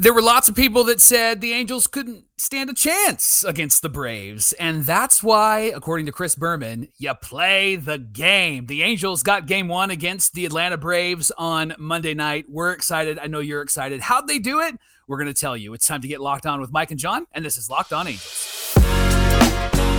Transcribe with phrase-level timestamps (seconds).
[0.00, 3.88] There were lots of people that said the Angels couldn't stand a chance against the
[3.88, 4.52] Braves.
[4.52, 8.66] And that's why, according to Chris Berman, you play the game.
[8.66, 12.44] The Angels got game one against the Atlanta Braves on Monday night.
[12.48, 13.18] We're excited.
[13.18, 14.00] I know you're excited.
[14.00, 14.76] How'd they do it?
[15.08, 15.74] We're going to tell you.
[15.74, 17.26] It's time to get locked on with Mike and Jon.
[17.32, 18.67] And this is Locked On Angels.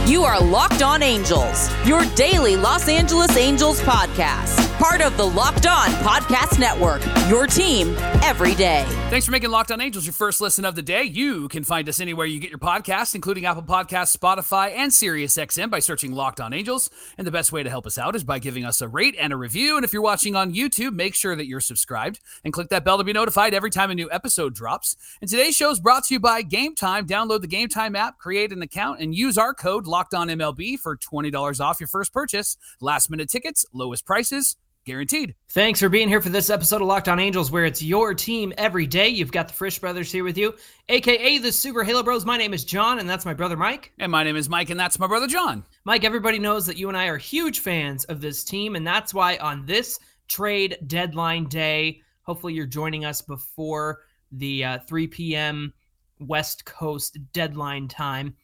[0.10, 5.68] You are Locked On Angels, your daily Los Angeles Angels podcast part of the Locked
[5.68, 7.02] On Podcast Network.
[7.30, 8.86] Your team every day.
[9.10, 11.04] Thanks for making Locked On Angels your first listen of the day.
[11.04, 15.70] You can find us anywhere you get your podcasts, including Apple Podcasts, Spotify, and SiriusXM
[15.70, 16.90] by searching Locked On Angels.
[17.18, 19.34] And the best way to help us out is by giving us a rate and
[19.34, 19.76] a review.
[19.76, 22.98] And if you're watching on YouTube, make sure that you're subscribed and click that bell
[23.00, 24.96] to be notified every time a new episode drops.
[25.20, 27.06] And today's show is brought to you by Game Time.
[27.06, 30.98] Download the Game Time app, create an account, and use our code On MLB for
[30.98, 32.58] $20 off your first purchase.
[32.82, 35.36] Last minute tickets, lowest prices guaranteed.
[35.50, 38.52] Thanks for being here for this episode of Locked On Angels, where it's your team
[38.58, 39.08] every day.
[39.08, 40.56] You've got the Frisch brothers here with you,
[40.88, 42.26] aka the Super Halo Bros.
[42.26, 43.92] My name is Jon, and that's my brother Mike.
[44.00, 45.64] And my name is Mike, and that's my brother Jon.
[45.84, 49.14] Mike, everybody knows that you and I are huge fans of this team, and that's
[49.14, 54.02] why on this trade deadline day, hopefully you're joining us before
[54.32, 55.74] the uh, 3 p.m.
[56.20, 58.36] West Coast deadline time.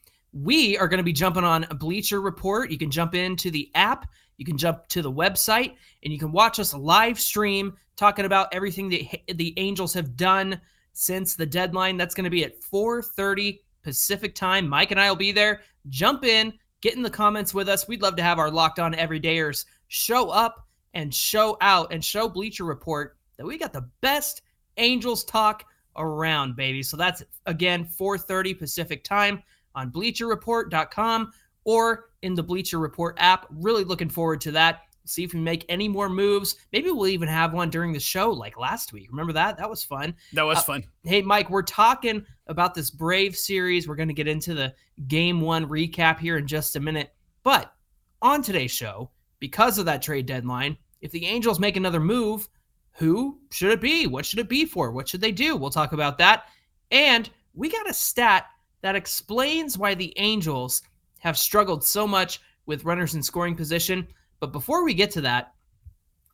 [0.42, 2.70] We are going to be jumping on Bleacher Report.
[2.70, 4.06] You can jump into the app
[4.36, 8.52] you can jump to the website and you can watch us live stream talking about
[8.52, 10.60] everything that the Angels have done
[10.92, 11.96] since the deadline.
[11.96, 14.68] That's going to be at 4:30 Pacific time.
[14.68, 15.62] Mike and I will be there.
[15.88, 17.88] Jump in, get in the comments with us.
[17.88, 22.28] We'd love to have our locked on everydayers show up and show out and show
[22.28, 24.42] Bleacher Report that we got the best
[24.78, 25.64] Angels talk
[25.96, 26.82] around, baby.
[26.82, 29.42] So that's again 4:30 Pacific time
[29.76, 31.32] on bleacherreport.com
[31.64, 33.46] or in the Bleacher Report app.
[33.50, 34.82] Really looking forward to that.
[35.04, 36.56] See if we make any more moves.
[36.72, 39.08] Maybe we'll even have one during the show like last week.
[39.10, 39.56] Remember that?
[39.56, 40.16] That was fun.
[40.32, 40.84] That was uh, fun.
[41.04, 43.86] Hey, Mike, we're talking about this Brave series.
[43.86, 44.74] We're going to get into the
[45.06, 47.12] game one recap here in just a minute.
[47.44, 47.72] But
[48.20, 52.48] on today's show, because of that trade deadline, if the Angels make another move,
[52.92, 54.08] who should it be?
[54.08, 54.90] What should it be for?
[54.90, 55.54] What should they do?
[55.54, 56.46] We'll talk about that.
[56.90, 58.46] And we got a stat
[58.86, 60.80] that explains why the Angels
[61.18, 64.06] have struggled so much with runners in scoring position.
[64.38, 65.54] But before we get to that,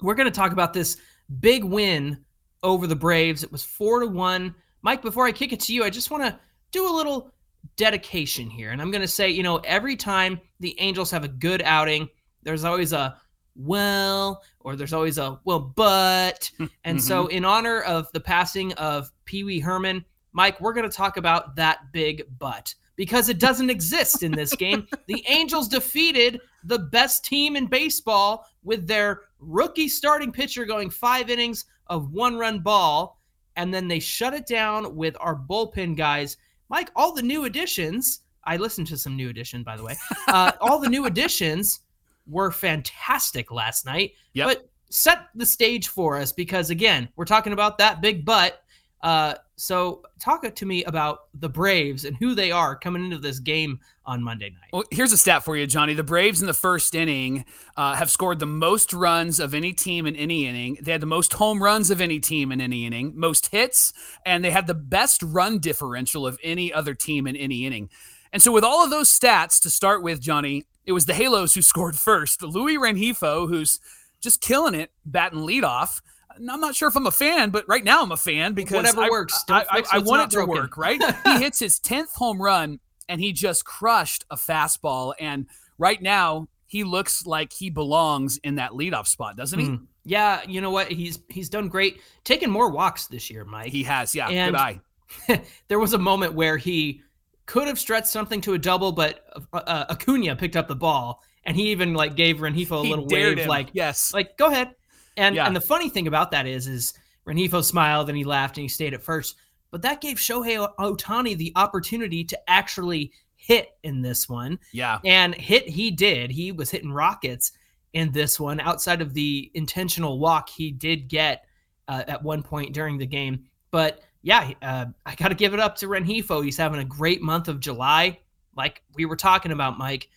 [0.03, 0.99] we're going to talk about this
[1.41, 2.23] big win
[2.63, 3.43] over the Braves.
[3.43, 4.55] It was four to one.
[4.83, 6.39] Mike, before I kick it to you, I just want to
[6.73, 7.33] do a little
[7.77, 8.73] dedication here.
[8.73, 12.07] And I'm going to say, you know, every time the Angels have a good outing,
[12.43, 13.17] there's always a
[13.57, 16.51] well, or there's always a well, but.
[16.85, 16.99] and mm-hmm.
[16.99, 21.17] so, in honor of the passing of Pee Wee Herman, Mike, we're going to talk
[21.17, 24.87] about that big but because it doesn't exist in this game.
[25.07, 31.29] The Angels defeated the best team in baseball with their rookie starting pitcher going five
[31.29, 33.19] innings of one run ball.
[33.57, 36.37] And then they shut it down with our bullpen guys.
[36.69, 39.97] Mike, all the new additions, I listened to some new addition, by the way.
[40.29, 41.81] Uh, all the new additions
[42.27, 44.13] were fantastic last night.
[44.33, 44.47] Yep.
[44.47, 48.62] But set the stage for us because, again, we're talking about that big butt
[49.03, 53.39] uh, so, talk to me about the Braves and who they are coming into this
[53.39, 54.71] game on Monday night.
[54.73, 55.95] Well, here's a stat for you, Johnny.
[55.95, 57.45] The Braves in the first inning
[57.77, 60.79] uh, have scored the most runs of any team in any inning.
[60.83, 63.93] They had the most home runs of any team in any inning, most hits,
[64.27, 67.89] and they had the best run differential of any other team in any inning.
[68.33, 71.55] And so, with all of those stats to start with, Johnny, it was the Halos
[71.55, 72.43] who scored first.
[72.43, 73.79] Luis Rengifo, who's
[74.21, 76.01] just killing it, batting leadoff.
[76.37, 79.03] I'm not sure if I'm a fan, but right now I'm a fan because whatever
[79.03, 79.45] I, works.
[79.49, 80.55] I, I, I want it to broken.
[80.55, 80.77] work.
[80.77, 81.01] Right?
[81.25, 85.15] he hits his tenth home run and he just crushed a fastball.
[85.19, 85.47] And
[85.79, 89.67] right now he looks like he belongs in that leadoff spot, doesn't he?
[89.67, 89.87] Mm.
[90.05, 90.91] Yeah, you know what?
[90.91, 93.71] He's he's done great, taking more walks this year, Mike.
[93.71, 94.29] He has, yeah.
[94.29, 94.81] And
[95.29, 97.03] Good there was a moment where he
[97.47, 101.23] could have stretched something to a double, but uh, uh, Acuna picked up the ball
[101.45, 103.49] and he even like gave Rengifo a he little wave, him.
[103.49, 104.75] like yes, like go ahead.
[105.17, 105.47] And yeah.
[105.47, 106.95] and the funny thing about that is is
[107.27, 109.37] Rengifo smiled and he laughed and he stayed at first.
[109.71, 114.59] But that gave Shohei Ohtani the opportunity to actually hit in this one.
[114.73, 114.99] Yeah.
[115.05, 116.31] And hit he did.
[116.31, 117.53] He was hitting rockets
[117.93, 118.61] in this one.
[118.61, 121.45] Outside of the intentional walk he did get
[121.89, 123.45] uh, at one point during the game.
[123.71, 126.45] But yeah, uh, I got to give it up to Rengifo.
[126.45, 128.21] He's having a great month of July.
[128.57, 130.09] Like we were talking about, Mike.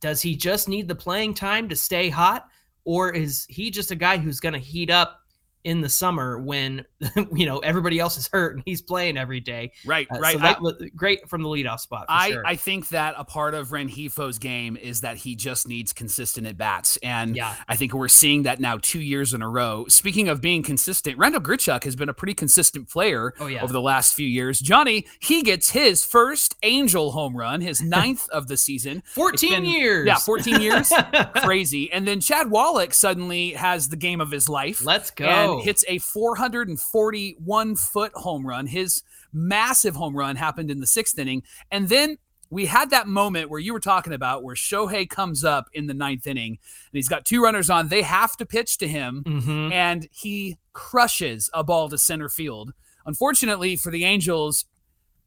[0.00, 2.48] Does he just need the playing time to stay hot?
[2.84, 5.21] Or is he just a guy who's going to heat up
[5.64, 6.84] in the summer when
[7.34, 9.72] you know everybody else is hurt and he's playing every day.
[9.84, 10.32] Right, Uh, right.
[10.32, 12.06] So that was great from the leadoff spot.
[12.06, 12.42] For I, sure.
[12.46, 16.56] I think that a part of Rengifo's game is that he just needs consistent at
[16.58, 16.96] bats.
[17.02, 19.86] And yeah, I think we're seeing that now two years in a row.
[19.88, 23.62] Speaking of being consistent, Randal Grichuk has been a pretty consistent player Oh, yeah.
[23.62, 24.58] over the last few years.
[24.60, 29.02] Johnny, he gets his first Angel home run, his ninth of the season.
[29.14, 30.06] 14 been- years.
[30.06, 30.92] Yeah, 14 years.
[31.36, 31.90] Crazy.
[31.92, 34.84] And then Chad Wallach suddenly has the game of his life.
[34.84, 35.24] Let's go.
[35.26, 38.66] and hits a 441 foot home run.
[38.66, 39.02] His
[39.32, 41.42] massive home run happened in the sixth inning.
[41.70, 42.18] And then
[42.50, 45.94] we had that moment where you were talking about where Shohei comes up in the
[45.94, 46.58] ninth inning and
[46.92, 47.88] he's got two runners on.
[47.88, 49.72] They have to pitch to him Mhm.
[49.72, 52.72] and he crushes a ball to center field.
[53.06, 54.66] Unfortunately for the Angels,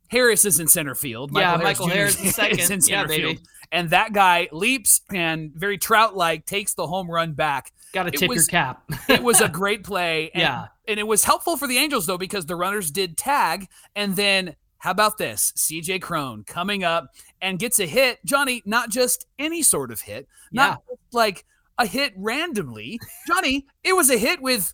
[0.07, 1.31] Harris is in center field.
[1.33, 1.93] Yeah, Michael Jr.
[1.93, 2.59] Harris is second.
[2.59, 3.23] in Yeah, center baby.
[3.35, 3.47] field.
[3.71, 8.11] And that guy leaps and very trout like takes the home run back Got to
[8.11, 8.83] tip your cap.
[9.09, 10.29] it was a great play.
[10.33, 10.67] And, Yeah.
[10.87, 13.67] And it was helpful for the Angels, though, because the runners did tag.
[13.95, 15.53] And then, how about this?
[15.57, 17.07] CJ Cron coming up
[17.41, 18.19] and gets a hit.
[18.25, 21.45] Johnny, not just any sort of hit, not just like
[21.77, 22.99] a hit randomly.
[23.27, 24.73] Johnny, it was a hit with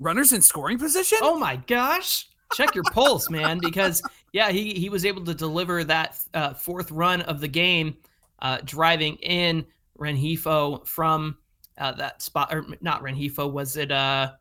[0.00, 1.18] runners in scoring position.
[1.22, 2.26] Oh my gosh.
[2.54, 4.00] Check your pulse, man, because
[4.36, 7.96] yeah, he he was able to deliver that uh, fourth run of the game,
[8.40, 9.64] uh, driving in
[9.98, 11.38] Rengifo from
[11.78, 13.50] uh, that spot, or not Rengifo.
[13.50, 13.90] Was it?
[13.90, 14.32] Uh,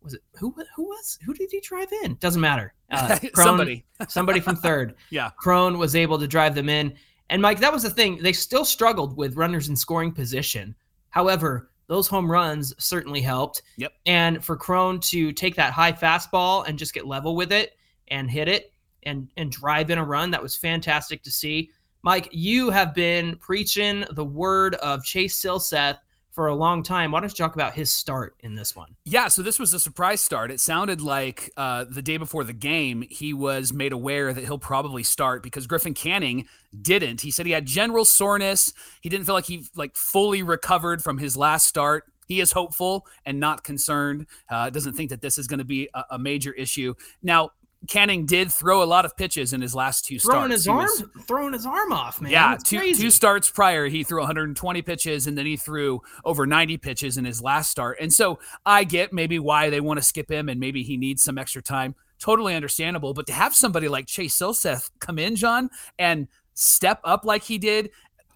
[0.00, 0.54] was it who?
[0.76, 1.18] Who was?
[1.26, 2.14] Who did he drive in?
[2.20, 2.72] Doesn't matter.
[2.90, 3.84] Uh, Cron- Somebody.
[4.08, 4.94] somebody from third.
[5.10, 5.28] Yeah.
[5.36, 6.94] Cron was able to drive them in.
[7.28, 8.22] And Mike, that was the thing.
[8.22, 10.74] They still struggled with runners in scoring position.
[11.10, 13.60] However, those home runs certainly helped.
[13.76, 13.92] Yep.
[14.06, 17.76] And for Cron to take that high fastball and just get level with it
[18.08, 18.70] and hit it
[19.06, 21.70] and and drive in a run, that was fantastic to see.
[22.02, 25.98] Mike, you have been preaching the word of Chase Silseth
[26.34, 27.12] for a long time.
[27.12, 28.94] Why don't you talk about his start in this one?
[29.04, 30.50] Yeah, so this was a surprise start.
[30.50, 34.58] It sounded like uh, the day before the game, he was made aware that he'll
[34.58, 36.46] probably start because Griffin Canning
[36.82, 37.20] didn't.
[37.20, 38.72] He said he had general soreness.
[39.00, 42.04] He didn't feel like he like fully recovered from his last start.
[42.26, 44.26] He is hopeful and not concerned.
[44.50, 46.94] Uh, doesn't think that this is going to be a, a major issue.
[47.22, 47.50] Now,
[47.88, 50.54] Canning did throw a lot of pitches in his last two Throwing starts.
[50.54, 52.32] his He arm, was- throwing his arm off, man.
[52.32, 53.02] yeah, two, crazy.
[53.02, 57.24] two starts prior, he threw 120 pitches and then he threw over 90 pitches in
[57.24, 57.98] his last start.
[58.00, 61.22] And so I get maybe why they want to skip him and maybe he needs
[61.22, 61.94] some extra time.
[62.18, 63.12] Totally understandable.
[63.12, 67.58] But to have somebody like Chase Silseth come in, Jon, and step up like he
[67.58, 67.90] did,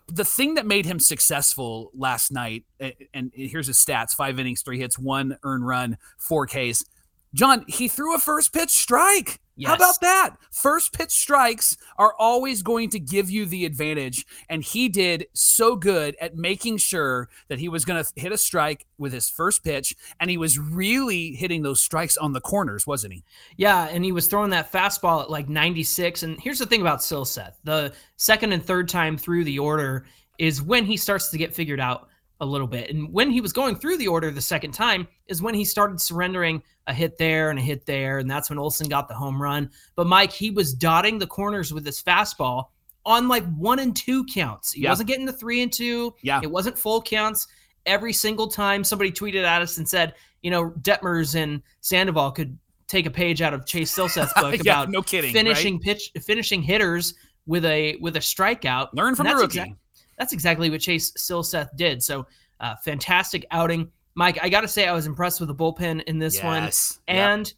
[0.09, 2.65] the thing that made him successful last night,
[3.15, 6.83] and here's his stats five innings, three hits, one earned run, four Ks.
[7.35, 9.41] Jon, he threw a first pitch strike.
[9.67, 10.37] How about that?
[10.53, 14.25] First pitch strikes are always going to give you the advantage.
[14.49, 18.39] And he did so good at making sure that he was going to hit a
[18.39, 19.97] strike with his first pitch.
[20.21, 23.25] And he was really hitting those strikes on the corners, wasn't he?
[23.57, 26.23] Yeah, and he was throwing that fastball at like 96.
[26.23, 30.07] And here's the thing about Silseth the second and third time through the order
[30.39, 32.09] is when he starts to get figured out
[32.41, 32.91] a little bit.
[32.91, 36.01] And when he was going through the order the second time is when he started
[36.01, 38.19] surrendering a hit there and a hit there.
[38.19, 39.71] And that's when Olson got the home run.
[39.95, 42.67] But Mike, he was dotting the corners with his fastball
[43.05, 44.73] on like one and two counts.
[44.73, 44.91] He Yeah.
[44.91, 46.15] wasn't getting the three and two.
[46.23, 46.41] Yeah.
[46.43, 47.47] It wasn't full counts.
[47.87, 52.59] Every single time somebody tweeted at us and said, you know, Detmers and Sandoval could
[52.87, 55.33] take a page out of Chase Silseth's book yeah, about no kidding.
[55.33, 55.83] finishing right?
[55.83, 57.15] pitch finishing hitters
[57.47, 58.89] with a with a strikeout.
[58.95, 59.59] Learn from And the rookie.
[59.61, 59.79] exact-
[60.19, 62.03] that's exactly what Chase Silseth did.
[62.03, 62.27] So
[62.61, 63.91] uh, fantastic outing.
[64.19, 66.65] Mike, I got to say I was impressed with the bullpen in this one.
[66.65, 66.99] Yes.
[67.07, 67.35] Yeah.
[67.35, 67.55] And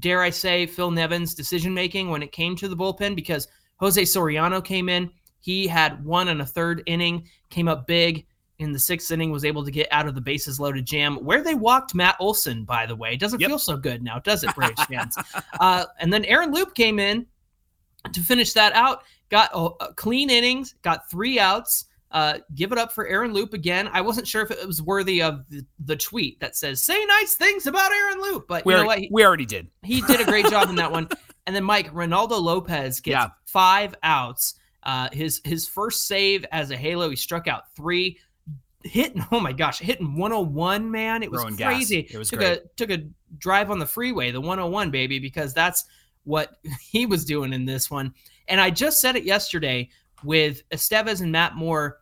[0.00, 4.02] dare I say, Phil Nevin's decision making when it came to the bullpen because Jose
[4.02, 5.10] Soriano came in.
[5.40, 8.26] He had one and a third inning, came up big
[8.58, 11.42] in the sixth inning, was able to get out of the bases loaded jam where
[11.42, 13.16] they walked Matt Olson, by the way.
[13.16, 13.48] Doesn't Yep.
[13.48, 15.16] feel so good now, does it, Braves fans?
[15.58, 17.24] uh, and then Aaron Loup came in
[18.12, 21.86] to finish that out, got a, a clean innings, got three outs.
[22.14, 23.90] Uh, give it up for Aaron Loup again.
[23.92, 27.34] I wasn't sure if it was worthy of the, the tweet that says "Say nice
[27.34, 29.04] things about Aaron Loup," but we, you know already, what?
[29.04, 29.66] He, we already did.
[29.82, 31.08] he did a great job in that one.
[31.46, 33.28] And then Mike Reynaldo Lopez gets Yeah.
[33.46, 34.54] five outs.
[34.84, 38.18] Uh, his his first save as a Halo, he struck out three,
[38.84, 39.24] hitting.
[39.32, 41.22] Oh my gosh, hitting 101, man!
[41.24, 41.66] It was Throwing gas.
[41.74, 42.06] crazy.
[42.10, 42.58] It was took great.
[42.58, 43.04] a took a
[43.38, 45.84] drive on the freeway, the 101, baby, because that's
[46.22, 48.14] what he was doing in this one.
[48.46, 49.88] And I just said it yesterday
[50.22, 52.00] with Estevez and Matt Moore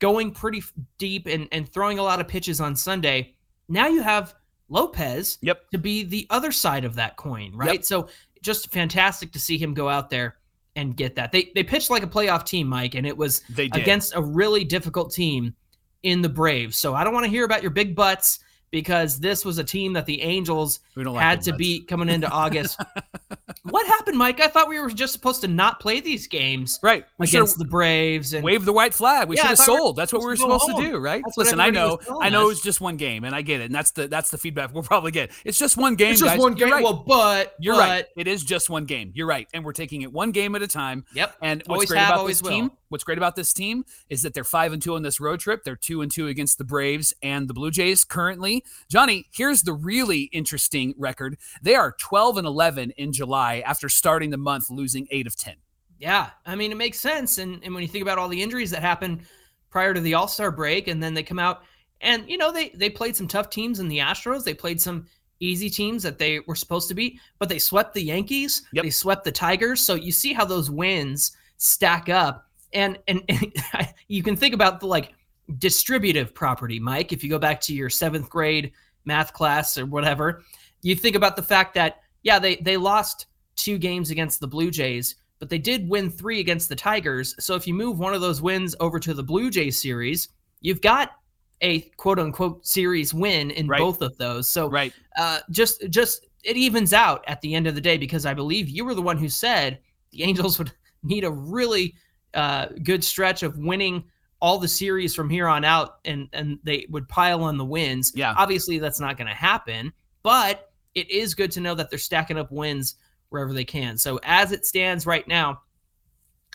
[0.00, 0.62] going pretty
[0.98, 3.34] deep and, and throwing a lot of pitches on Sunday.
[3.68, 4.34] Now you have
[4.68, 5.70] Lopez Yep.
[5.70, 7.74] to be the other side of that coin, right?
[7.74, 7.84] Yep.
[7.84, 8.08] So
[8.42, 10.36] just fantastic to see him go out there
[10.76, 11.32] and get that.
[11.32, 14.64] They they pitched like a playoff team, Mike, and it was They against a really
[14.64, 15.54] difficult team
[16.02, 16.76] in the Braves.
[16.76, 18.38] So I don't want to hear about your big butts
[18.70, 22.28] because this was a team that the Angels don't like had to beat coming into
[22.28, 22.80] August.
[23.64, 24.40] what happened, Mike?
[24.40, 27.04] I thought we were just supposed to not play these games Right.
[27.18, 29.28] We against the Braves and wave the white flag.
[29.28, 29.96] We Yeah, should have we sold.
[29.96, 31.22] That's what we were supposed to do, right?
[31.24, 33.64] That's Listen, I know, I know it's just one game, and I get it.
[33.64, 35.30] And that's the that's the feedback we'll probably get.
[35.44, 36.40] It's just one game, it's just guys.
[36.40, 36.70] one game.
[36.70, 36.82] right.
[36.82, 38.04] Well, but You're but, right.
[38.16, 39.12] It is just one game.
[39.14, 41.04] You're right, and we're taking it one game at a time.
[41.14, 41.36] Yep.
[41.42, 42.70] And what's Always great have, about always this team?
[42.88, 45.62] What's great about this team is that they're five and two on this road trip.
[45.62, 48.59] They're two and two against the Braves and the Blue Jays currently.
[48.88, 51.38] Johnny, here's the really interesting record.
[51.62, 55.54] They are 12 and 11 in July after starting the month losing eight of 10.
[55.98, 58.70] Yeah, I mean it makes sense, and and when you think about all the injuries
[58.70, 59.20] that happened
[59.68, 61.62] prior to the All Star break, and then they come out
[62.00, 64.44] and you know they they played some tough teams in the Astros.
[64.44, 65.06] They played some
[65.40, 68.62] easy teams that they were supposed to beat, but they swept the Yankees.
[68.72, 68.84] Yep.
[68.84, 69.80] They swept the Tigers.
[69.80, 73.52] So you see how those wins stack up, and and, and
[74.08, 75.12] you can think about the like
[75.58, 77.12] distributive property, Mike.
[77.12, 78.72] If you go back to your seventh grade
[79.04, 80.42] math class or whatever,
[80.82, 83.26] you think about the fact that yeah they they lost
[83.56, 87.34] two games against the Blue Jays, but they did win three against the Tigers.
[87.38, 90.28] So if you move one of those wins over to the Blue Jays series,
[90.60, 91.12] you've got
[91.60, 93.78] a quote unquote series win in Right.
[93.78, 94.48] both of those.
[94.48, 94.92] So Right.
[95.18, 98.68] uh, just just it evens out at the end of the day because I believe
[98.70, 99.78] you were the one who said
[100.10, 101.94] the Angels would need a really
[102.34, 104.04] uh, good stretch of winning
[104.40, 108.12] all the series from here on out, and and they would pile on the wins.
[108.14, 108.34] Yeah.
[108.36, 109.92] obviously that's not going to happen,
[110.22, 112.96] but it is good to know that they're stacking up wins
[113.28, 113.96] wherever they can.
[113.96, 115.62] So as it stands right now,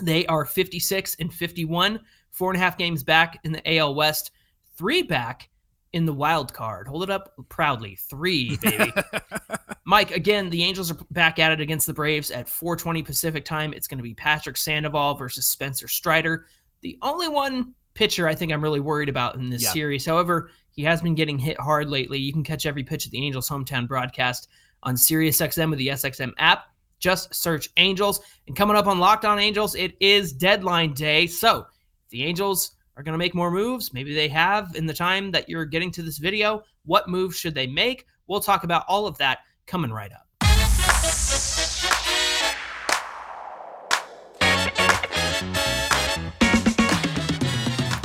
[0.01, 1.99] they are 56 and 51,
[2.31, 4.31] four and a half games back in the AL West,
[4.77, 5.49] three back
[5.93, 6.87] in the wild card.
[6.87, 8.91] Hold it up proudly, three baby.
[9.85, 13.71] Mike, again, the Angels are back at it against the Braves at 4:20 Pacific time.
[13.71, 16.47] It's going to be Patrick Sandoval versus Spencer Strider.
[16.85, 19.71] The only one pitcher I think I'm really worried about in this Yeah.
[19.71, 20.05] series.
[20.05, 22.19] However, he has been getting hit hard lately.
[22.19, 24.49] You can catch every pitch of the Angels hometown broadcast
[24.83, 26.65] on SiriusXM with the SXM app.
[26.99, 28.21] Just search Angels.
[28.45, 31.25] And coming up on Locked On Angels, it is deadline day.
[31.25, 31.65] So
[32.09, 35.49] the Angels are going to make more moves, maybe they have in the time that
[35.49, 36.61] you're getting to this video.
[36.85, 38.05] What moves should they make?
[38.27, 40.24] We'll talk about all of that coming right up.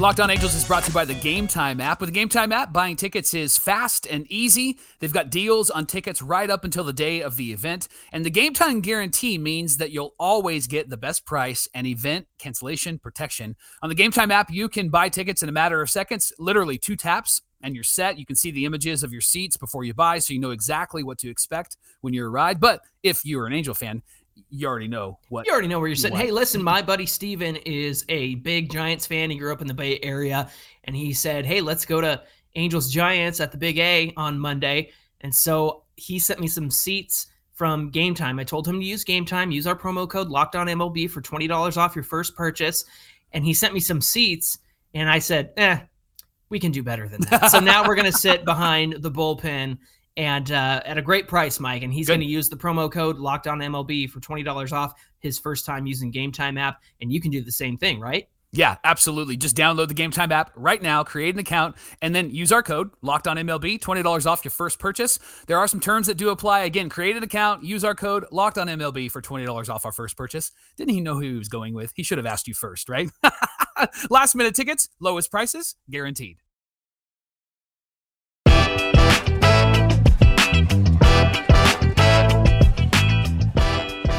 [0.01, 2.01] Locked On Angels is brought to you by the Game Time app.
[2.01, 4.79] With the Game Time app, buying tickets is fast and easy.
[4.99, 7.87] They've got deals on tickets right up until the day of the event.
[8.11, 12.27] And the Game Time guarantee means that you'll always get the best price and event
[12.39, 13.57] cancellation protection.
[13.83, 16.79] On the Game Time app, you can buy tickets in a matter of seconds, literally
[16.79, 18.19] two taps, and you're set.
[18.19, 21.03] You can see the images of your seats before you buy, so you know exactly
[21.03, 22.59] what to expect when you arrive.
[22.59, 24.03] But if you're an Angel fan,
[24.49, 26.17] you already know what You already know where you're sitting.
[26.17, 29.31] Hey, listen, my buddy Steven is a big Giants fan.
[29.31, 30.51] He grew up in the Bay Area
[30.85, 32.23] and he said, Hey, let's go to
[32.57, 34.91] Angels Giants at the Big A on Monday.
[35.21, 38.39] And so he sent me some seats from Game Time.
[38.39, 41.21] I told him to use Game Time, use our promo code locked on MLB for
[41.21, 42.85] $20 off your first purchase.
[43.33, 44.59] And he sent me some seats.
[44.95, 45.79] And I said, Eh,
[46.49, 47.51] we can do better than that.
[47.51, 49.79] so now we're going to sit behind the bullpen
[50.21, 51.83] and uh, at a great price, Mike.
[51.83, 55.39] And he's going to use the promo code locked on MLB for $20 off his
[55.39, 56.83] first time using Game Time app.
[57.01, 58.29] And you can do the same thing, right?
[58.53, 59.39] Yeah, absolutely.
[59.39, 62.63] Just download the Game Time app right now, create an account, and then use our
[62.63, 65.21] code Locked On MLB, twenty dollars off your first purchase.
[65.47, 66.65] There are some terms that do apply.
[66.65, 69.93] Again, create an account, use our code Locked On MLB for twenty dollars off our
[69.93, 70.51] first purchase.
[70.77, 71.93] Didn't he know who he was going with?
[71.95, 73.09] He should have asked you first, right?
[74.11, 76.39] Last minute tickets, lowest prices, guaranteed.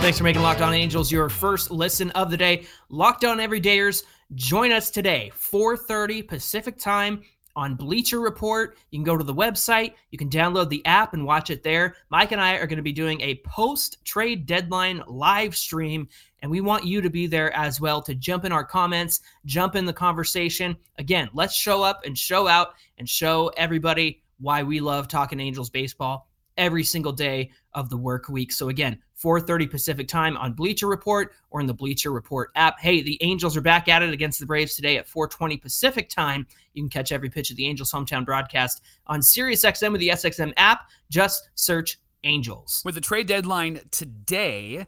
[0.02, 2.66] Thanks for making Locked On Angels your first listen of the day.
[2.90, 4.02] Locked On Everydayers,
[4.34, 7.22] join us today, 4:30 Pacific Time
[7.56, 8.80] on Bleacher Report.
[8.90, 11.96] You can go to the website, you can download the app and watch it there.
[12.10, 16.10] Mike and I are going to be doing a post-trade deadline live stream
[16.42, 19.76] and we want you to be there as well to jump in our comments, jump
[19.76, 20.76] in the conversation.
[20.98, 25.70] Again, let's show up and show out and show everybody why we love talking Angels
[25.70, 28.52] baseball every single day of the work week.
[28.52, 32.80] So again, 4:30 Pacific time on Bleacher Report or in the Bleacher Report app.
[32.80, 36.48] Hey, the Angels are back at it against the Braves today at 4:20 Pacific time.
[36.74, 40.54] You can catch every pitch of the Angels hometown broadcast on SiriusXM with the SXM
[40.58, 40.90] app.
[41.10, 42.82] Just search Angels.
[42.86, 44.86] With the trade deadline today,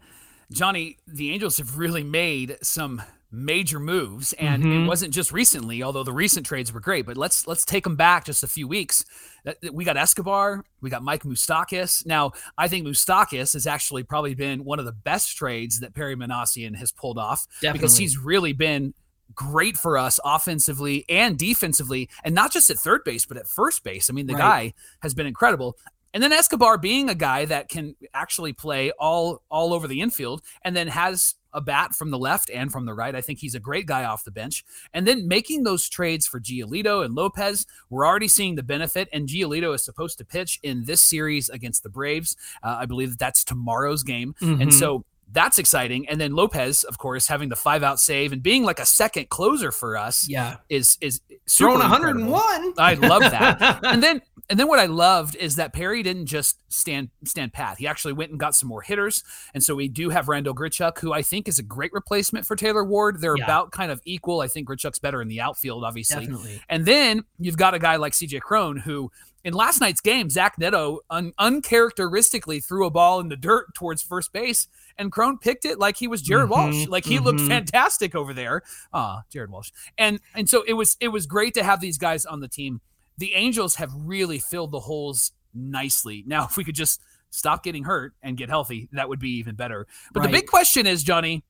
[0.52, 3.02] Johnny, the Angels have really made some
[3.36, 4.88] major moves and it Mhm.
[4.88, 8.26] wasn't just recently although the recent trades were great but let's let's take them back
[8.26, 9.04] just a few weeks
[9.72, 14.64] we got escobar we got mike moustakas now i think moustakas has actually probably been
[14.64, 17.80] one of the best trades that perry Minasian has pulled off Definitely.
[17.80, 18.94] because he's really been
[19.34, 23.84] great for us offensively and defensively, and not just at third base, but at first
[23.84, 24.08] base.
[24.08, 24.40] I mean, the Right.
[24.40, 25.76] guy has been incredible.
[26.14, 30.44] And then Escobar being a guy that can actually play all all over the infield
[30.64, 33.16] and then has a bat from the left and from the right.
[33.16, 34.64] I think he's a great guy off the bench.
[34.94, 39.10] And then making those trades for Giolito and Lopez, we're already seeing the benefit.
[39.14, 42.36] And Giolito is supposed to pitch in this series against the Braves.
[42.62, 44.36] Uh, I believe that that's tomorrow's game.
[44.42, 44.62] Mhm.
[44.62, 46.08] And so that's exciting.
[46.10, 49.30] And then Lopez, of course, having the five out save and being like a second
[49.30, 52.32] closer for us yeah, is is super throwing incredible.
[52.32, 52.74] 101.
[52.78, 53.80] I love that.
[53.84, 57.78] and then and then what I loved is that Perry didn't just stand stand pat.
[57.78, 59.24] He actually went and got some more hitters.
[59.54, 62.56] And so we do have Randal Grichuk, who I think is a great replacement for
[62.56, 63.22] Taylor Ward.
[63.22, 63.46] They're Yeah.
[63.46, 64.42] about kind of equal.
[64.42, 66.22] I think Grichuk's better in the outfield, obviously.
[66.26, 66.62] Definitely.
[66.70, 69.12] And then you've got a guy like CJ Cron who
[69.46, 74.02] in last night's game, Zach Neto un- uncharacteristically threw a ball in the dirt towards
[74.02, 76.76] first base, and Cron picked it like he was Jared Walsh.
[76.76, 77.48] Mhm, Like he looked mhm.
[77.48, 78.62] fantastic over there.
[78.94, 79.72] Ah, Jared Walsh.
[79.98, 82.80] And and so it was it was great to have these guys on the team.
[83.18, 86.24] The Angels have really filled the holes nicely.
[86.26, 89.56] Now, if we could just stop getting hurt and get healthy, that would be even
[89.56, 89.88] better.
[90.14, 91.44] But the big question is, Johnny,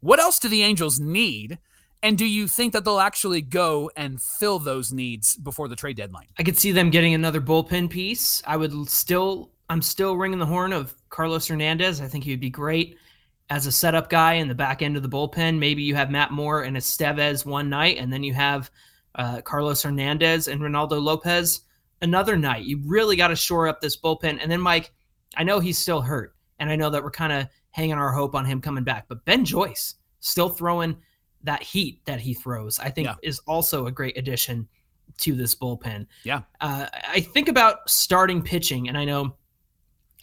[0.00, 1.58] what else do the Angels need?
[2.02, 5.96] And do you think that they'll actually go and fill those needs before the trade
[5.96, 6.26] deadline?
[6.38, 8.42] I could see them getting another bullpen piece.
[8.46, 12.00] I would still, I'm still ringing the horn of Carlos Hernandez.
[12.00, 12.98] I think he would be great
[13.48, 15.58] as a setup guy in the back end of the bullpen.
[15.58, 18.70] Maybe you have Matt Moore and Estevez one night, and then you have
[19.16, 21.62] uh, Carlos Hernandez and Reynaldo Lopez
[22.02, 22.64] another night.
[22.64, 24.38] You really got to shore up this bullpen.
[24.40, 24.92] And then, Mike,
[25.36, 28.34] I know he's still hurt, and I know that we're kind of hanging our hope
[28.34, 30.96] on him coming back, but Ben Joyce still throwing
[31.42, 33.14] that heat that he throws, I think Yeah.
[33.22, 34.66] is also a great addition
[35.18, 36.06] to this bullpen.
[36.24, 36.42] Yeah.
[36.60, 39.36] Uh, I think about starting pitching, and I know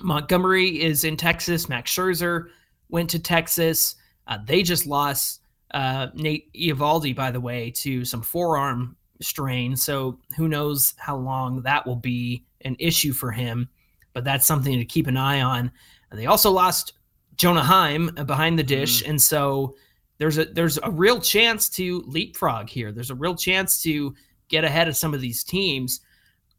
[0.02, 1.70] Montgomery is in Texas.
[1.70, 2.48] Max Scherzer
[2.90, 3.96] went to Texas.
[4.28, 5.42] Uh, they just lost
[5.74, 9.76] uh, Nate Eovaldi, by the way, to some forearm strain.
[9.76, 13.70] So who knows how long that will be an issue for him.
[14.14, 15.72] But that's something to keep an eye on.
[16.12, 16.94] And they also lost
[17.36, 19.76] Jonah Heim behind the dish, and so
[20.20, 22.92] there's a there's a real chance to leapfrog here.
[22.92, 24.14] There's a real chance to
[24.50, 26.02] get ahead of some of these teams.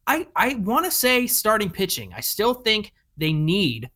[0.09, 2.13] I I want to say starting pitching.
[2.13, 3.89] I still think they need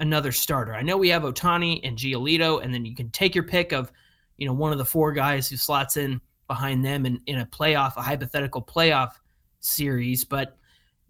[0.00, 0.74] another starter.
[0.74, 3.92] I know we have Ohtani and Giolito, and then you can take your pick of,
[4.42, 7.46] you know, one of the four guys who slots in behind them in, in a
[7.46, 9.12] playoff, a hypothetical playoff
[9.60, 10.24] series.
[10.24, 10.56] But,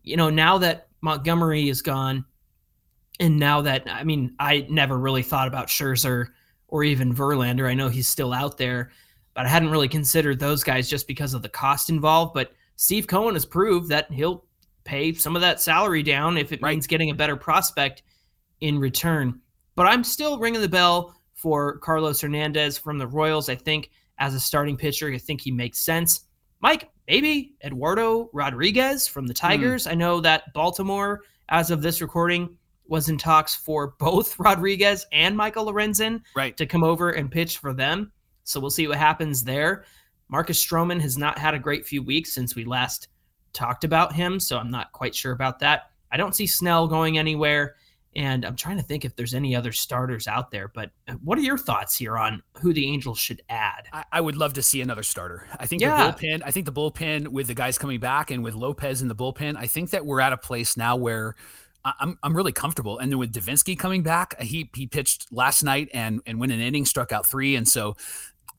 [0.03, 2.27] you know, now that Montgomery is gone,
[3.21, 6.27] and now that I mean, I never really thought about Scherzer
[6.69, 7.67] or even Verlander.
[7.67, 8.91] I know he's still out there,
[9.33, 12.35] but I hadn't really considered those guys just because of the cost involved.
[12.35, 14.45] But Steve Cohen has proved that he'll
[14.85, 16.73] pay some of that salary down if it Right.
[16.73, 18.03] means getting a better prospect
[18.61, 19.41] in return.
[19.75, 23.49] But I'm still ringing the bell for Carlos Hernandez from the Royals.
[23.49, 26.27] I think as a starting pitcher, I think he makes sense.
[26.61, 29.47] Mike, maybe Eduardo Rodriguez from the hmm.
[29.47, 29.87] Tigers.
[29.89, 35.37] I know that Baltimore, as of this recording, was in talks for both Rodriguez and
[35.37, 36.57] Michael Lorenzen Right.
[36.57, 38.13] to come over and pitch for them.
[38.45, 39.85] So we'll see what happens there.
[40.29, 43.09] Marcus Stroman has not had a great few weeks since we last
[43.53, 45.91] talked about him, so I'm not quite sure about that.
[46.11, 47.77] I don't see Snell going anywhere,
[48.15, 50.69] and I'm trying to think if there's any other starters out there.
[50.69, 53.87] But uh, what are your thoughts here on who the Angels should add?
[53.93, 55.47] I, I would love to see another starter.
[55.59, 56.11] I think Yeah.
[56.11, 56.43] the bullpen.
[56.45, 59.57] I think the bullpen with the guys coming back and with Lopez in the bullpen.
[59.57, 61.35] I think that we're at a place now where
[61.85, 62.99] I'm I'm really comfortable.
[62.99, 66.61] And then with Devenski coming back, he he pitched last night and and went an
[66.61, 67.97] inning, struck out three, and so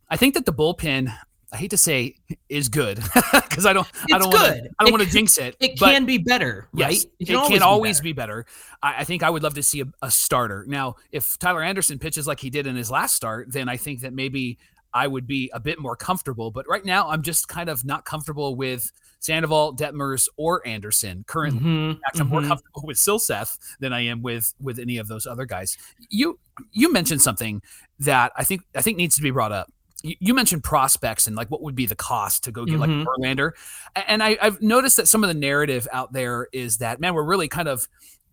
[0.09, 1.13] I think that the bullpen.
[1.53, 2.15] I hate to say
[2.49, 2.97] is good
[3.33, 4.69] because I don't I It's don't want to.
[4.79, 5.55] I don't want to jinx it.
[5.59, 6.91] It can be better, right?
[6.93, 8.03] Yes, it can always, better.
[8.03, 8.45] be better.
[8.81, 10.65] I, I think I would love to see a, a starter.
[10.67, 14.01] Now, if Tyler Anderson pitches like he did in his last start, then I think
[14.01, 14.57] that maybe
[14.95, 16.49] I would be a bit more comfortable.
[16.49, 21.61] But right now, I'm just kind of not comfortable with Sandoval, Detmers, or Anderson currently.
[21.61, 22.47] Mhm, In fact, I'm more mhm.
[22.47, 25.77] comfortable with Silseth than I am with with any of those other guys.
[26.09, 26.39] You
[26.71, 27.61] you mentioned something
[27.99, 29.71] that I think I think needs to be brought up.
[30.05, 32.79] You, mentioned prospects and like what would be the cost to go get Mhm.
[32.79, 33.51] like Verlander,
[33.95, 37.23] and I, I've noticed that some of the narrative out there is that man, we're
[37.23, 37.87] really kind of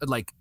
[0.05, 0.33] like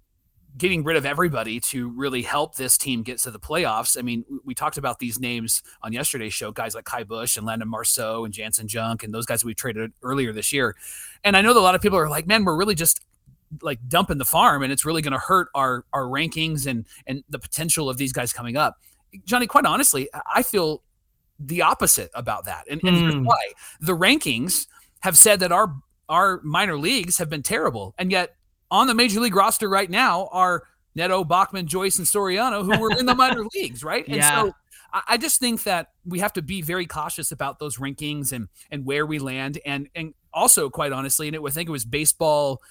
[0.57, 3.95] getting rid of everybody to really help this team get to the playoffs.
[3.97, 7.37] I mean, we- we talked about these names on yesterday's show, guys like Ky Bush
[7.37, 10.75] and Landon Marceaux and Janson Junk and those guys we traded earlier this year.
[11.23, 13.05] And I know that a lot of people are like, man, we're really just
[13.61, 17.23] like dumping the farm and it's really going to hurt our our rankings and and
[17.29, 18.77] the potential of these guys coming up.
[19.25, 20.81] Johnny, quite honestly, I feel
[21.39, 22.65] the opposite about that.
[22.69, 23.23] And, and here's Hmm.
[23.25, 23.39] why.
[23.79, 24.67] The rankings
[25.01, 25.73] have said that our
[26.09, 27.93] our minor leagues have been terrible.
[27.97, 28.35] And yet
[28.71, 30.63] on the major league roster right now are
[30.95, 34.05] Neto, Bachman, Joyce, and Soriano, who were in the minor leagues, right?
[34.07, 34.41] And Yeah.
[34.41, 34.53] so
[34.91, 38.47] I, I just think that we have to be very cautious about those rankings and
[38.71, 41.85] and where we land, and and also quite honestly, and it, I think it was
[41.85, 42.61] baseball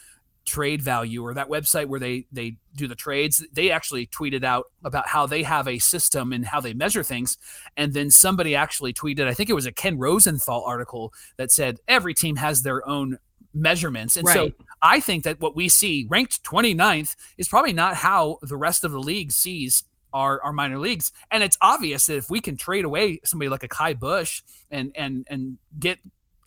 [0.48, 4.66] trade value or that website where they they do the trades they actually tweeted out
[4.84, 7.37] about how they have a system and how they measure things.
[7.76, 11.78] And then somebody actually tweeted i think it was a ken rosenthal article that said
[11.87, 13.18] every team has their own
[13.54, 14.16] measurements.
[14.16, 14.50] And so
[14.82, 18.92] i think that what we see ranked 29th is probably not how the rest of
[18.92, 21.12] the league sees our, our minor leagues.
[21.30, 24.92] And it's obvious that if we can trade away somebody like a ky bush and
[24.94, 25.98] and and get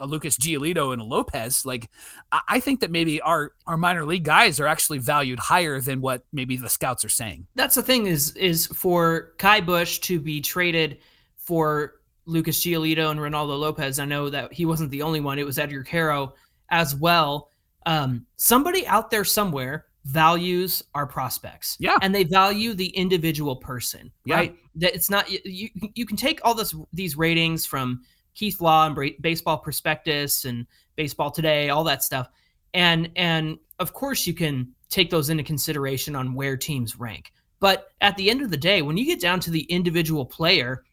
[0.01, 1.89] a Lucas Giolito and a Lopez, like
[2.31, 6.01] I, I think that maybe our our minor league guys are actually valued higher than
[6.01, 7.47] what maybe the scouts are saying.
[7.55, 10.97] That's the thing is is for Ky Bush to be traded
[11.37, 11.93] for
[12.25, 13.99] Lucas Giolito and Reynaldo Lopez.
[13.99, 16.33] I know that he wasn't the only one; it was Edgar Quero
[16.69, 17.49] as well.
[17.85, 21.97] Um, somebody out there somewhere values our prospects, Yeah.
[22.01, 24.35] and they value the individual person, Yeah.
[24.35, 24.55] right?
[24.75, 25.39] That it's not you.
[25.45, 28.01] You, you can take all this these ratings from
[28.33, 30.65] Keith Law and Baseball Prospectus and
[30.95, 32.29] Baseball Today, all that stuff,
[32.73, 37.33] and and of course you can take those into consideration on where teams rank.
[37.59, 40.83] But at the end of the day, when you get down to the individual player,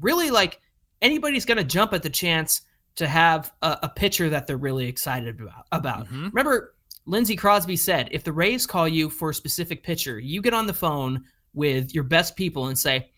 [0.00, 0.60] really like
[1.02, 2.62] anybody's going to jump at the chance
[2.94, 5.66] to have a, a pitcher that they're really excited about.
[5.72, 6.06] about.
[6.08, 6.32] Mhm.
[6.32, 6.74] Remember,
[7.06, 10.66] Lindsey Crosby said, if the Rays call you for a specific pitcher, you get on
[10.66, 11.24] the phone
[11.54, 13.10] with your best people and say,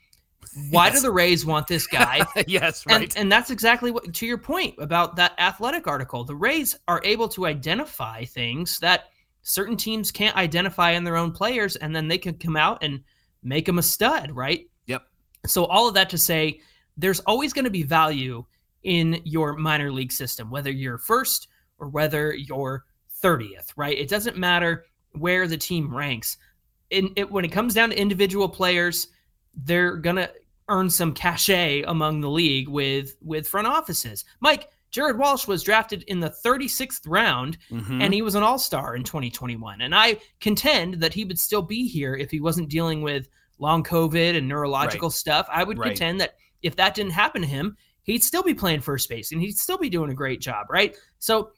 [0.71, 2.21] why do the Rays want this guy?
[2.47, 3.03] yes, right.
[3.03, 6.25] And, and that's exactly what, to your point about that athletic article.
[6.25, 9.05] The Rays are able to identify things that
[9.43, 13.03] certain teams can't identify in their own players, and then they can come out and
[13.43, 14.69] make them a stud, right?
[14.87, 15.03] Yep.
[15.47, 16.61] So, all of that to say,
[16.97, 18.45] there's always going to be value
[18.83, 22.85] in your minor league system, whether you're first or whether you're
[23.23, 23.99] 30th, right?
[23.99, 26.37] It doesn't matter where the team ranks.
[26.91, 29.09] In it, when it comes down to individual players,
[29.55, 30.29] they're gonna
[30.69, 34.25] earn some cachet among the league with with front offices.
[34.41, 38.01] Mike Jared Walsh was drafted in the 36th round, Mhm.
[38.01, 39.81] and he was an All Star in 2021.
[39.81, 43.83] And I contend that he would still be here if he wasn't dealing with long
[43.83, 45.49] COVID and neurological stuff.
[45.51, 45.89] I would Right.
[45.89, 49.41] contend that if that didn't happen to him, he'd still be playing first base and
[49.41, 50.97] he'd still be doing a great job, right?
[51.19, 51.51] So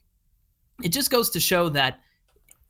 [0.83, 1.99] it just goes to show that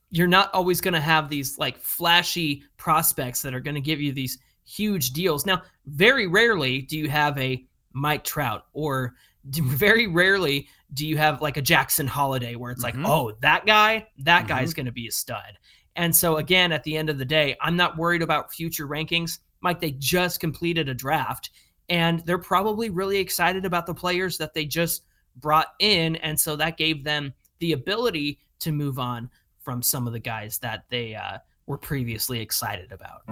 [0.09, 4.01] you're not always going to have these like flashy prospects that are going to give
[4.01, 5.45] you these huge deals.
[5.45, 11.41] Now, very rarely do you have a Mike Trout or very rarely do you have
[11.41, 12.83] like a Jackson Holliday where it's Mhm.
[12.83, 15.57] like, "Oh, that guy, that guy's going to be a stud."
[15.95, 19.39] And so again, at the end of the day, I'm not worried about future rankings.
[19.61, 21.49] Mike, they just completed a draft
[21.89, 25.03] and they're probably really excited about the players that they just
[25.37, 29.29] brought in and so that gave them the ability to move on
[29.61, 33.23] from some of the guys that they uh, were previously excited about.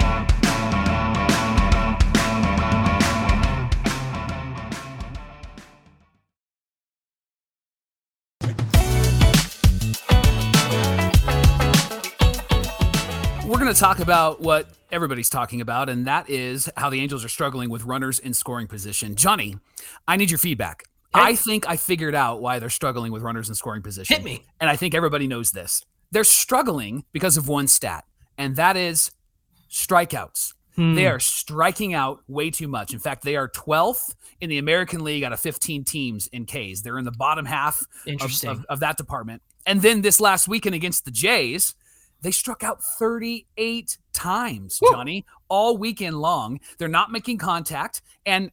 [13.65, 17.29] Going to talk about what everybody's talking about, and that is how the Angels are
[17.29, 19.15] struggling with runners in scoring position.
[19.15, 19.57] Johnny,
[20.07, 20.83] I need your feedback.
[21.15, 21.25] Okay.
[21.25, 24.17] I think I figured out why they're struggling with runners in scoring position.
[24.17, 24.43] Hit me.
[24.59, 25.83] And I think everybody knows this.
[26.11, 28.05] They're struggling because of one stat,
[28.37, 29.11] and that is
[29.67, 30.53] strikeouts.
[30.75, 30.93] Hmm.
[30.93, 32.93] They are striking out way too much.
[32.93, 36.81] In fact, they are 12th in the American League out of 15 teams in Ks.
[36.81, 39.41] They're in the bottom half of, of, of that department.
[39.65, 41.73] And then this last weekend against the Jays,
[42.25, 44.89] they struck out 38 times, Woo.
[44.91, 46.59] Johnny, all weekend long.
[46.79, 48.01] They're not making contact.
[48.25, 48.49] And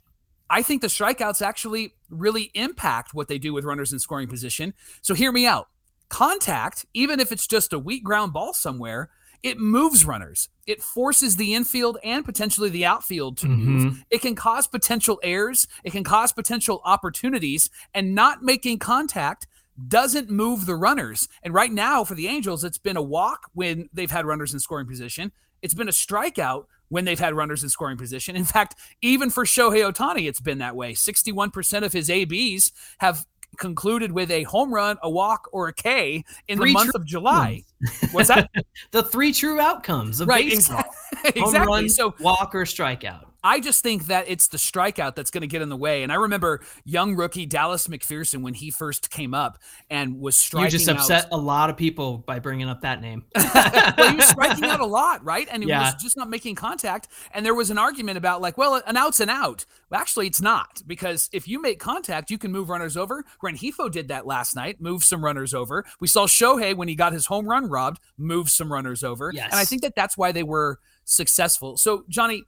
[0.50, 4.74] I think the strikeouts actually really impact what they do with runners in scoring position.
[5.00, 5.68] So hear me out.
[6.10, 9.08] Contact, even if it's just a weak ground ball somewhere,
[9.42, 10.50] it moves runners.
[10.66, 13.84] It forces the infield and potentially the outfield to move.
[13.84, 14.00] Mm-hmm.
[14.10, 15.66] It can cause potential errors.
[15.82, 17.70] It can cause potential opportunities.
[17.94, 19.46] And not making contact
[19.88, 21.28] doesn't move the runners.
[21.42, 24.60] And right now for the Angels, it's been a walk when they've had runners in
[24.60, 25.32] scoring position.
[25.62, 28.36] It's been a strikeout when they've had runners in scoring position.
[28.36, 30.92] In fact, even for Shohei Ohtani, it's been that way.
[30.92, 33.24] 61% of his ABs have
[33.58, 37.04] concluded with a home run, a walk, or a K in Three the month of
[37.04, 37.64] July.
[38.10, 38.50] What's that?
[38.90, 40.48] the three true outcomes of right.
[40.48, 40.84] baseball.
[41.12, 41.40] Exactly.
[41.40, 41.74] Home exactly.
[41.74, 43.26] run, So walk or strikeout.
[43.44, 46.02] I just think that it's the strikeout that's going to get in the way.
[46.02, 49.58] And I remember young rookie Dallas McPherson when he first came up
[49.90, 53.00] and was striking You just out- upset a lot of people by bringing up that
[53.00, 53.24] name.
[53.34, 55.48] well, he was striking out a lot, right?
[55.50, 55.92] And he Yeah.
[55.92, 57.08] was just not making contact.
[57.32, 59.64] And there was an argument about like, well, an out's an out.
[59.90, 63.24] Well, actually, it's not because if you make contact, you can move runners over.
[63.42, 65.84] Rengifo did that last night, moved some runners over.
[66.00, 69.32] We saw Shohei when he got his home run robbed, move some runners over.
[69.34, 69.48] Yes.
[69.50, 71.76] And I think that that's why they were successful.
[71.76, 72.44] So, Johnny,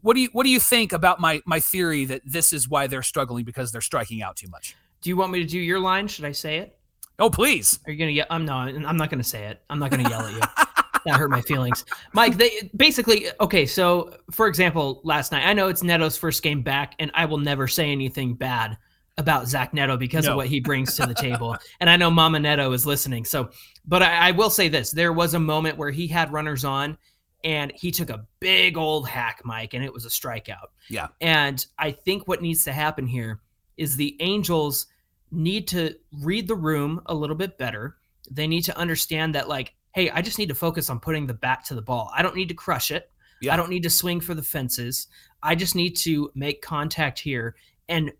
[0.00, 2.86] what do you what do you think about my my theory that this is why
[2.86, 4.76] they're struggling because they're striking out too much?
[5.00, 6.08] Do you want me to do your line?
[6.08, 6.76] Should I say it?
[7.18, 7.78] Oh, please.
[7.86, 8.26] Are you gonna get?
[8.30, 8.68] I'm not.
[8.68, 9.62] I'm not gonna say it.
[9.68, 10.40] I'm not gonna yell at you.
[11.04, 12.36] that hurt my feelings, Mike.
[12.36, 13.66] They basically okay.
[13.66, 17.38] So, for example, last night I know it's Neto's first game back, and I will
[17.38, 18.76] never say anything bad
[19.18, 20.32] about Zach Neto because no.
[20.32, 21.56] of what he brings to the table.
[21.80, 23.26] and I know Mama Neto is listening.
[23.26, 23.50] So,
[23.86, 26.96] but I, I will say this: there was a moment where he had runners on
[27.44, 30.68] and he took a big old hack, Mike, and it was a strikeout.
[30.88, 31.08] Yeah.
[31.20, 33.40] And I think what needs to happen here
[33.76, 34.86] is the Angels
[35.30, 37.96] need to read the room a little bit better.
[38.30, 41.34] They need to understand that, like, hey, I just need to focus on putting the
[41.34, 42.10] bat to the ball.
[42.14, 43.10] I don't need to crush it.
[43.40, 43.54] Yeah.
[43.54, 45.08] I don't need to swing for the fences.
[45.42, 47.56] I just need to make contact here
[47.88, 48.12] and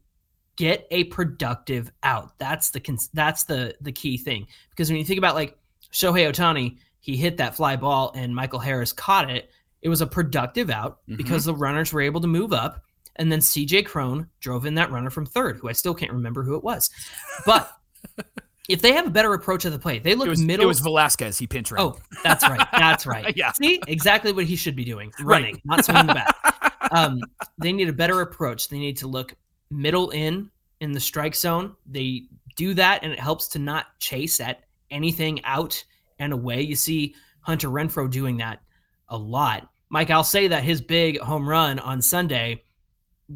[0.56, 2.38] get a productive out.
[2.38, 4.46] That's the that's the the key thing.
[4.70, 5.58] Because when you think about like
[5.92, 9.50] Shohei Ohtani, he hit that fly ball and Michael Harris caught it.
[9.82, 11.16] It was a productive out mm-hmm.
[11.16, 12.84] because the runners were able to move up.
[13.16, 16.42] And then CJ Cron drove in that runner from third, who I still can't remember
[16.42, 16.88] who it was.
[17.44, 17.70] But
[18.68, 20.64] if they have a better approach at the plate, they look it was, middle.
[20.64, 21.38] It was Velazquez.
[21.38, 21.82] He pinch ran.
[21.82, 22.66] Oh, that's right.
[22.72, 23.32] That's right.
[23.36, 23.52] yeah.
[23.52, 25.62] See, exactly what he should be doing running, right.
[25.64, 26.36] not swinging the bat.
[26.92, 27.20] Um,
[27.56, 28.68] they need a better approach.
[28.68, 29.36] They need to look
[29.70, 31.76] middle in in the strike zone.
[31.86, 32.24] They
[32.56, 35.84] do that, and it helps to not chase at anything out
[36.20, 36.60] and away.
[36.60, 38.62] You see Hunter Renfroe doing that
[39.08, 39.68] a lot.
[39.88, 42.62] Mike, I'll say that his big home run on Sunday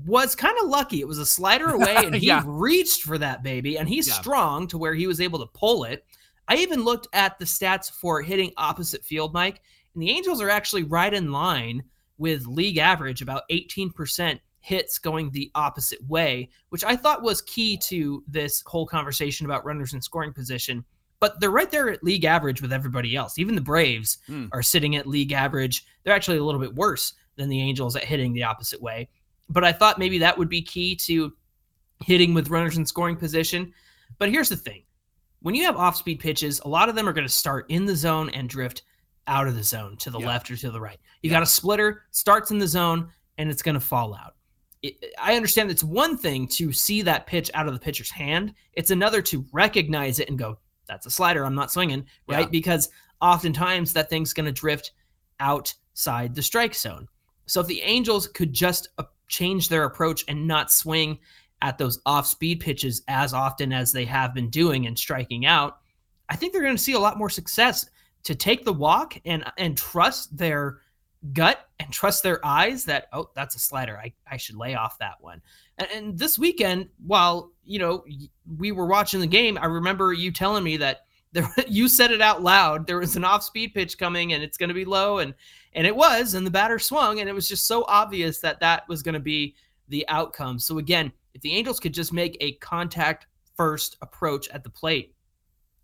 [0.07, 1.01] was kind of lucky.
[1.01, 2.43] It was a slider away, and he yeah.
[2.47, 4.15] reached for that baby, and he's yeah.
[4.15, 6.05] strong to where he was able to pull it.
[6.47, 9.63] I even looked at the stats for hitting opposite field, Mike,
[9.95, 11.83] and the Angels are actually right in line
[12.19, 17.77] with league average, about 18% hits going the opposite way, which I thought was key
[17.79, 20.85] to this whole conversation about runners in scoring position
[21.25, 23.39] but they're right there at league average with everybody else.
[23.39, 24.47] Even the Braves mm.
[24.53, 25.87] are sitting at league average.
[26.03, 29.09] They're actually a little bit worse than the Angels at hitting the opposite way.
[29.49, 31.33] But I thought maybe that would be key to
[32.05, 33.73] hitting with runners in scoring position.
[34.19, 34.83] But here's the thing
[35.41, 37.87] when you have off speed pitches, a lot of them are going to start in
[37.87, 38.83] the zone and drift
[39.27, 40.29] out of the zone to the yep.
[40.29, 40.99] left or to the right.
[41.23, 41.37] You yep.
[41.37, 43.09] got a splitter, starts in the zone,
[43.39, 44.35] and it's going to fall out.
[45.19, 48.91] I understand it's one thing to see that pitch out of the pitcher's hand, it's
[48.91, 51.45] another to recognize it and go, that's a slider.
[51.45, 52.41] I'm not swinging, right?
[52.41, 52.51] Yeah.
[52.51, 54.93] Because oftentimes that thing's going to drift
[55.41, 57.09] outside the strike zone.
[57.47, 61.19] So if the Angels could just uh, change their approach and not swing
[61.63, 65.79] at those off speed pitches as often as they have been doing and striking out,
[66.29, 67.89] I think they're going to see a lot more success
[68.25, 70.79] to take the walk and and trust their
[71.33, 73.99] gut and trust their eyes that oh that's a slider.
[73.99, 75.41] I, I should lay off that one.
[75.79, 78.05] And, and this weekend while you know
[78.59, 81.01] we were watching the game i remember you telling me that
[81.35, 82.87] there you said it out loud.
[82.87, 85.35] There was an off speed pitch coming and it's going to be low and
[85.75, 88.89] and it was and the batter swung and it was just so obvious that that
[88.89, 89.55] was going to be
[89.89, 90.59] the outcome.
[90.59, 95.15] So again if the angels could just make a contact first approach at the plate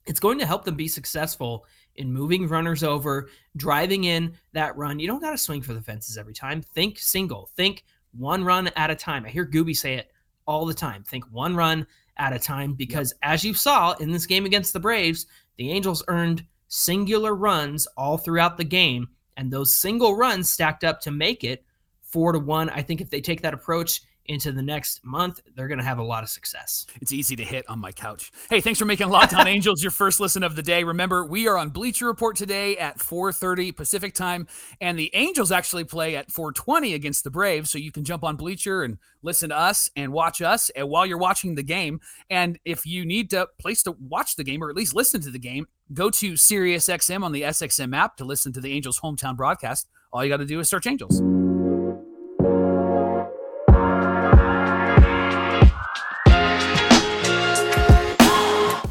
[0.06, 4.98] it's going to help them be successful in moving runners over, driving in that run.
[4.98, 6.62] You don't got to swing for the fences every time.
[6.62, 7.50] Think single.
[7.56, 9.24] Think one run at a time.
[9.24, 10.10] I hear Gooby say it
[10.46, 11.04] all the time.
[11.04, 13.32] Think one run at a time because yep.
[13.32, 15.26] as you saw in this game against the Braves,
[15.56, 21.00] the Angels earned singular runs all throughout the game and those single runs stacked up
[21.00, 21.64] to make it
[22.02, 22.68] 4 to 1.
[22.70, 25.98] I think if they take that approach into the next month, they're going to have
[25.98, 26.86] a lot of success.
[27.00, 28.30] It's easy to hit on my couch.
[28.48, 30.84] Hey, thanks for making Locked On Angels your first listen of the day.
[30.84, 34.46] Remember, we are on Bleacher Report today at 4:30 Pacific time,
[34.80, 37.70] and the Angels actually play at 4:20 against the Braves.
[37.70, 41.04] So you can jump on Bleacher and listen to us and watch us and while
[41.04, 42.00] you're watching the game.
[42.30, 45.30] And if you need a place to watch the game or at least listen to
[45.30, 49.36] the game, go to SiriusXM on the SXM app to listen to the Angels hometown
[49.36, 49.88] broadcast.
[50.12, 51.20] All you got to do is search Angels.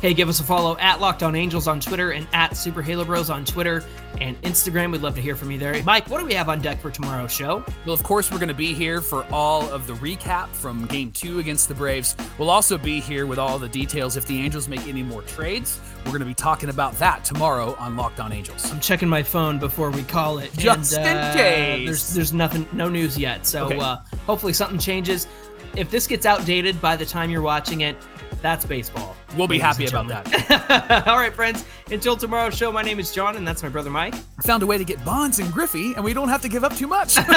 [0.01, 3.03] Hey, give us a follow at Locked On Angels on Twitter and at Super Halo
[3.03, 3.83] Bros on Twitter
[4.21, 4.93] and Instagram.
[4.93, 5.83] We'd love to hear from you there.
[5.83, 7.65] Mike, what do we have on deck for tomorrow's show?
[7.85, 11.11] Well, of course, we're going to be here for all of the recap from game
[11.11, 12.15] two against the Braves.
[12.37, 15.81] We'll also be here with all the details if the Angels make any more trades.
[16.05, 18.71] We're going to be talking about that tomorrow on Locked On Angels.
[18.71, 20.53] I'm checking my phone before we call it.
[20.53, 21.85] Just and, uh, case.
[21.85, 23.45] There's, there's nothing, no news yet.
[23.45, 23.79] So okay.
[23.79, 25.27] uh, hopefully something changes.
[25.75, 27.95] If this gets outdated by the time you're watching it,
[28.41, 29.15] that's baseball.
[29.37, 31.03] We'll be happy about that.
[31.07, 31.65] All right, friends.
[31.91, 34.15] Until tomorrow's show, my name is Jon, and that's my brother Mike.
[34.15, 36.63] I found a way to get Bonds and Griffey, and we don't have to give
[36.63, 37.17] up too much.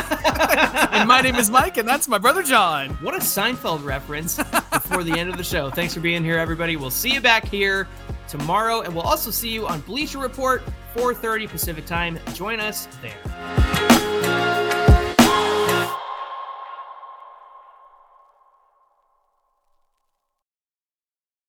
[0.93, 2.91] and my name is Mike, and that's my brother Jon.
[3.03, 5.71] What a Seinfeld reference before the end of the show.
[5.71, 6.77] Thanks for being here, everybody.
[6.77, 7.89] We'll see you back here
[8.29, 10.63] tomorrow, and we'll also see you on Bleacher Report,
[10.95, 12.19] 4:30 Pacific Time.
[12.35, 14.22] Join us there.